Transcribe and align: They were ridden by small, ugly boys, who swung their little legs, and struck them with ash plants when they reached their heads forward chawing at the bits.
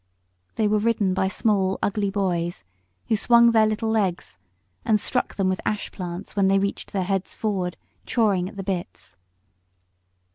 They 0.55 0.67
were 0.67 0.79
ridden 0.79 1.13
by 1.13 1.27
small, 1.27 1.77
ugly 1.83 2.09
boys, 2.09 2.63
who 3.07 3.15
swung 3.15 3.51
their 3.51 3.67
little 3.67 3.91
legs, 3.91 4.39
and 4.83 4.99
struck 4.99 5.35
them 5.35 5.47
with 5.47 5.61
ash 5.63 5.91
plants 5.91 6.35
when 6.35 6.47
they 6.47 6.57
reached 6.57 6.91
their 6.91 7.03
heads 7.03 7.35
forward 7.35 7.77
chawing 8.07 8.49
at 8.49 8.55
the 8.55 8.63
bits. 8.63 9.15